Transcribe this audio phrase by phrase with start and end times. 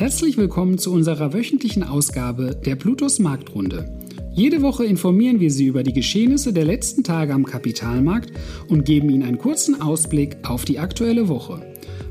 [0.00, 4.00] Herzlich willkommen zu unserer wöchentlichen Ausgabe der Plutos Marktrunde.
[4.32, 8.32] Jede Woche informieren wir Sie über die Geschehnisse der letzten Tage am Kapitalmarkt
[8.70, 11.60] und geben Ihnen einen kurzen Ausblick auf die aktuelle Woche.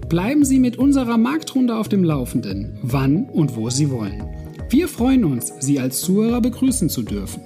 [0.08, 4.24] Bleiben Sie mit unserer Marktrunde auf dem Laufenden, wann und wo Sie wollen.
[4.70, 7.42] Wir freuen uns, Sie als Zuhörer begrüßen zu dürfen.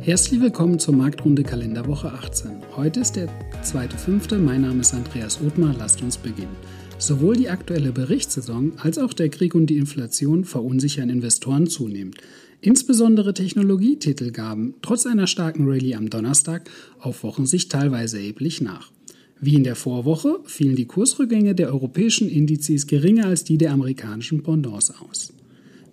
[0.00, 2.52] Herzlich willkommen zur Marktrunde Kalenderwoche 18.
[2.74, 3.28] Heute ist der
[3.68, 4.38] 2.5.
[4.38, 5.74] Mein Name ist Andreas Othmar.
[5.78, 6.56] Lasst uns beginnen.
[6.96, 12.16] Sowohl die aktuelle Berichtssaison als auch der Krieg und die Inflation verunsichern Investoren zunehmend.
[12.62, 18.90] Insbesondere Technologietitel gaben trotz einer starken Rallye am Donnerstag auf Wochensicht teilweise erheblich nach.
[19.38, 24.42] Wie in der Vorwoche fielen die Kursrückgänge der europäischen Indizes geringer als die der amerikanischen
[24.42, 25.34] Pendants aus.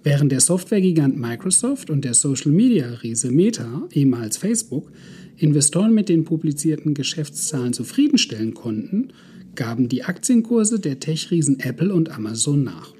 [0.06, 4.92] Während der Softwaregigant Microsoft und der Social-Media-Riese Meta, ehemals Facebook,
[5.36, 9.08] Investoren mit den publizierten Geschäftszahlen zufriedenstellen konnten,
[9.56, 12.94] gaben die Aktienkurse der Tech-Riesen Apple und Amazon nach.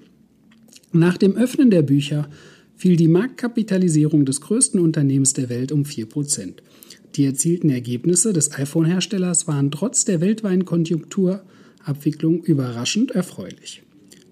[0.94, 2.28] Nach dem Öffnen der Bücher
[2.76, 6.54] fiel die Marktkapitalisierung des größten Unternehmens der Welt um 4%.
[7.18, 13.85] Die erzielten Ergebnisse des iPhone-Herstellers waren trotz der weltweiten Konjunkturabwicklung überraschend erfreulich.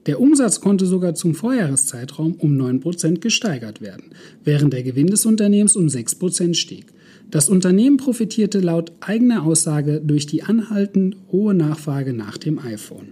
[0.05, 4.11] Der Umsatz konnte sogar zum Vorjahreszeitraum um 9% gesteigert werden,
[4.43, 6.87] während der Gewinn des Unternehmens um 6% stieg.
[7.31, 13.07] Das Unternehmen profitierte laut eigener Aussage durch die anhaltend hohe Nachfrage nach dem iPhone.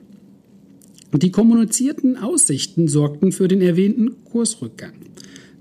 [1.14, 4.94] Die kommunizierten Aussichten sorgten für den erwähnten Kursrückgang.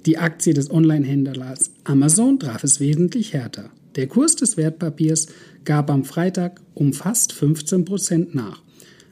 [0.07, 3.71] Die Aktie des Online-Händlers Amazon traf es wesentlich härter.
[3.97, 5.27] Der Kurs des Wertpapiers
[5.65, 8.63] gab am Freitag um fast 15 Prozent nach.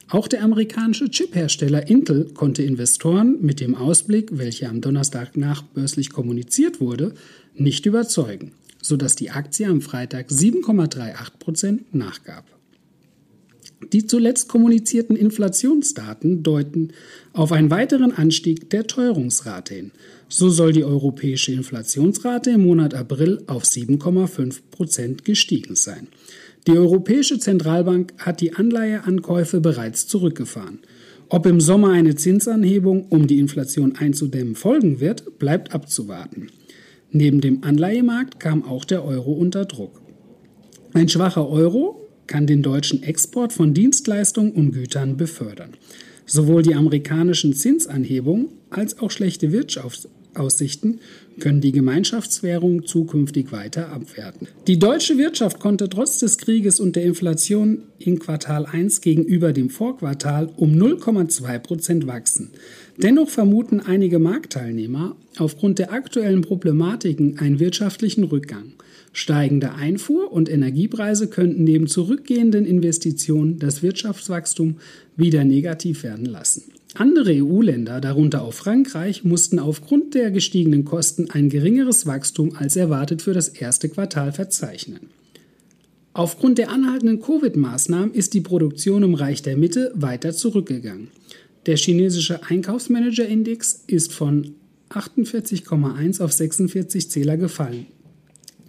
[0.08, 6.80] Auch der amerikanische Chiphersteller Intel konnte Investoren mit dem Ausblick, welcher am Donnerstag nachbörslich kommuniziert
[6.80, 7.14] wurde,
[7.54, 12.44] nicht überzeugen sodass die Aktie am Freitag 7,38 Prozent nachgab.
[13.92, 16.92] Die zuletzt kommunizierten Inflationsdaten deuten
[17.32, 19.90] auf einen weiteren Anstieg der Teuerungsrate hin.
[20.28, 26.08] So soll die europäische Inflationsrate im Monat April auf 7,5 Prozent gestiegen sein.
[26.66, 30.80] Die Europäische Zentralbank hat die Anleiheankäufe bereits zurückgefahren.
[31.30, 36.48] Ob im Sommer eine Zinsanhebung, um die Inflation einzudämmen, folgen wird, bleibt abzuwarten.
[37.10, 40.00] Neben dem Anleihemarkt kam auch der Euro unter Druck.
[40.94, 45.70] Ein schwacher Euro kann den deutschen Export von Dienstleistungen und Gütern befördern.
[46.26, 49.52] Sowohl die amerikanischen Zinsanhebungen als auch schlechte
[50.38, 51.00] Wirtschaftsaussichten
[51.40, 54.48] können die Gemeinschaftswährung zukünftig weiter abwerten.
[54.66, 59.70] Die deutsche Wirtschaft konnte trotz des Krieges und der Inflation in Quartal 1 gegenüber dem
[59.70, 62.50] Vorquartal um 0,2 Prozent wachsen.
[62.96, 68.72] Dennoch vermuten einige Marktteilnehmer aufgrund der aktuellen Problematiken einen wirtschaftlichen Rückgang.
[69.12, 74.78] Steigende Einfuhr- und Energiepreise könnten neben zurückgehenden Investitionen das Wirtschaftswachstum
[75.16, 76.64] wieder negativ werden lassen.
[76.98, 83.22] Andere EU-Länder, darunter auch Frankreich, mussten aufgrund der gestiegenen Kosten ein geringeres Wachstum als erwartet
[83.22, 85.10] für das erste Quartal verzeichnen.
[86.12, 91.06] Aufgrund der anhaltenden Covid-Maßnahmen ist die Produktion im Reich der Mitte weiter zurückgegangen.
[91.66, 94.56] Der chinesische Einkaufsmanager-Index ist von
[94.90, 97.86] 48,1 auf 46 Zähler gefallen.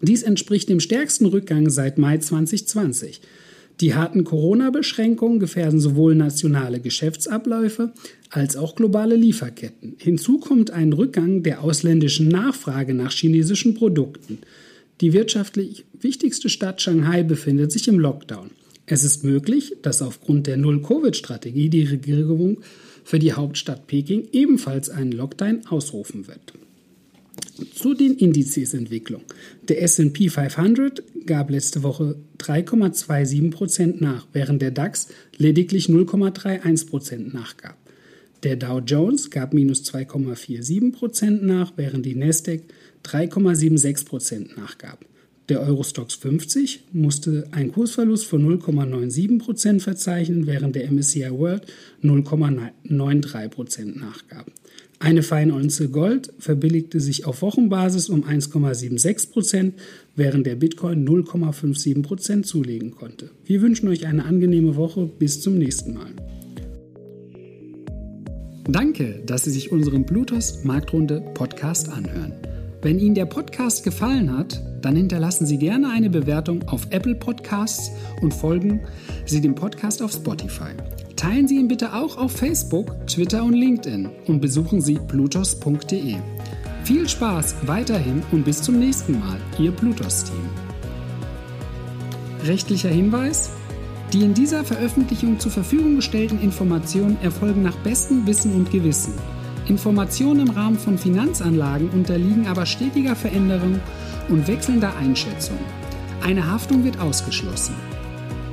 [0.04, 3.22] Dies entspricht dem stärksten Rückgang seit Mai 2020.
[3.82, 7.94] Die harten Corona-Beschränkungen gefährden sowohl nationale Geschäftsabläufe
[8.30, 9.96] als auch globale Lieferketten.
[10.00, 14.40] Hinzu kommt ein Rückgang der ausländischen Nachfrage nach chinesischen Produkten.
[15.00, 18.52] Die wirtschaftlich wichtigste Stadt Shanghai befindet sich im Lockdown.
[18.86, 22.60] Es ist möglich, dass aufgrund der Null-Covid-Strategie die Regierung
[23.06, 26.54] für die Hauptstadt Peking ebenfalls einen Lockdown ausrufen wird.
[27.74, 29.26] Zu den Indizesentwicklungen.
[29.68, 35.08] Der SP 500 gab letzte Woche 3,27% nach, während der DAX
[35.38, 37.78] lediglich 0,31% nachgab.
[38.44, 42.62] Der Dow Jones gab minus 2,47% nach, während die Nasdaq
[43.04, 45.06] 3,76% nachgab.
[45.50, 51.66] Der Eurostox 50 musste einen Kursverlust von 0,97% verzeichnen, während der MSCI World
[52.04, 54.46] 0,93% nachgab.
[55.02, 59.72] Eine Feinunze Gold verbilligte sich auf Wochenbasis um 1,76%,
[60.18, 63.32] während der Bitcoin 0,57% zulegen konnte.
[63.46, 65.10] Wir wünschen euch eine angenehme Woche.
[65.18, 66.12] Bis zum nächsten Mal.
[68.68, 72.34] Danke, dass Sie sich unseren Bluetooth Marktrunde Podcast anhören.
[72.82, 77.90] Wenn Ihnen der Podcast gefallen hat, dann hinterlassen Sie gerne eine Bewertung auf Apple Podcasts
[78.22, 78.82] und folgen
[79.26, 80.74] Sie dem Podcast auf Spotify.
[81.20, 86.16] Teilen Sie ihn bitte auch auf Facebook, Twitter und LinkedIn und besuchen Sie plutos.de.
[86.86, 90.50] Viel Spaß weiterhin und bis zum nächsten Mal, Ihr Plutos-Team.
[92.46, 93.50] Rechtlicher Hinweis:
[94.14, 99.14] Die in dieser Veröffentlichung zur Verfügung gestellten Informationen erfolgen nach bestem Wissen und Gewissen.
[99.68, 103.82] Informationen im Rahmen von Finanzanlagen unterliegen aber stetiger Veränderung
[104.30, 105.58] und wechselnder Einschätzung.
[106.22, 107.76] Eine Haftung wird ausgeschlossen.